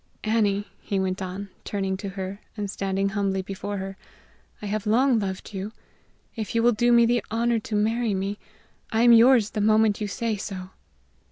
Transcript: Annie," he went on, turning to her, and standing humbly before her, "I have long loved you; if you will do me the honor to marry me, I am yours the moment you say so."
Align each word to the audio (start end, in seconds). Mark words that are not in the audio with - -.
Annie," 0.23 0.65
he 0.81 0.99
went 0.99 1.21
on, 1.21 1.51
turning 1.63 1.95
to 1.97 2.09
her, 2.09 2.41
and 2.57 2.71
standing 2.71 3.09
humbly 3.09 3.43
before 3.43 3.77
her, 3.77 3.97
"I 4.59 4.65
have 4.65 4.87
long 4.87 5.19
loved 5.19 5.53
you; 5.53 5.73
if 6.35 6.55
you 6.55 6.63
will 6.63 6.71
do 6.71 6.91
me 6.91 7.05
the 7.05 7.23
honor 7.29 7.59
to 7.59 7.75
marry 7.75 8.15
me, 8.15 8.39
I 8.91 9.03
am 9.03 9.13
yours 9.13 9.51
the 9.51 9.61
moment 9.61 10.01
you 10.01 10.07
say 10.07 10.37
so." 10.37 10.71